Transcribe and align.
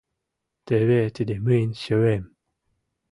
—Теве 0.65 0.99
тиде 1.15 1.35
мыйын 1.45 1.71
сӧем. 1.83 2.23